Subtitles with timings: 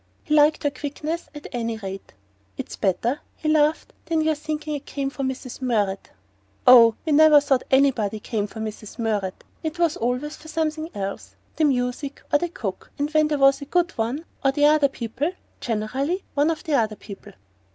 [0.23, 2.15] He liked her quickness, at any rate.
[2.57, 5.61] "It's better," he laughed, "than your thinking I came for Mrs.
[5.61, 6.09] Murrett!"
[6.65, 8.97] "Oh, we never thought anybody came for Mrs.
[8.97, 9.43] Murrett!
[9.61, 13.65] It was always for something else: the music, or the cook when there was a
[13.65, 17.33] good one or the other people; generally ONE of the other people."